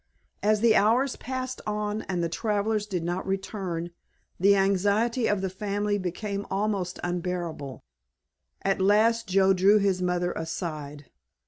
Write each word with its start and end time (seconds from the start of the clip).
As 0.41 0.61
the 0.61 0.75
hours 0.75 1.15
passed 1.15 1.61
on 1.67 2.01
and 2.09 2.23
the 2.23 2.27
travelers 2.27 2.87
did 2.87 3.03
not 3.03 3.27
return 3.27 3.91
the 4.39 4.55
anxiety 4.55 5.27
of 5.27 5.41
the 5.41 5.47
family 5.51 5.99
became 5.99 6.47
almost 6.49 6.99
unbearable. 7.03 7.83
At 8.63 8.81
last 8.81 9.27
Joe 9.27 9.53
drew 9.53 9.77
his 9.77 10.01
mother 10.01 10.31
aside. 10.31 11.05